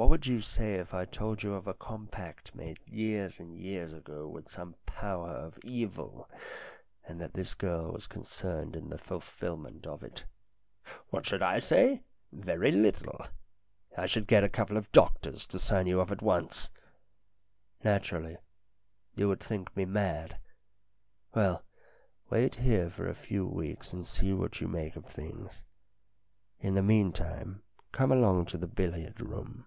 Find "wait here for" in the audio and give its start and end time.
22.30-23.08